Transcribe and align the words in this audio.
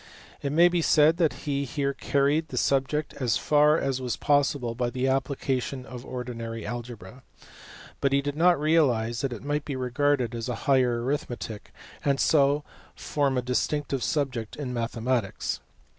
It 0.41 0.51
may 0.51 0.67
be 0.67 0.81
said 0.81 1.17
that 1.17 1.31
he 1.45 1.63
here 1.63 1.93
carried 1.93 2.47
the 2.47 2.57
subject 2.57 3.13
as 3.19 3.37
far 3.37 3.77
as 3.77 4.01
was 4.01 4.17
possible 4.17 4.73
by 4.73 4.89
the 4.89 5.07
application 5.07 5.85
of 5.85 6.03
ordinary 6.03 6.65
algebra; 6.65 7.21
but 7.99 8.11
he 8.11 8.19
did 8.19 8.35
not 8.35 8.59
realize 8.59 9.21
that 9.21 9.31
it 9.31 9.43
might 9.45 9.63
be 9.63 9.75
regarded 9.75 10.33
as 10.33 10.49
a 10.49 10.55
higher 10.65 11.03
arithmetic, 11.03 11.71
and 12.03 12.19
so 12.19 12.63
form 12.95 13.37
a 13.37 13.43
distinct 13.43 13.91
subject 14.01 14.55
in 14.55 14.73
mathematics. 14.73 15.59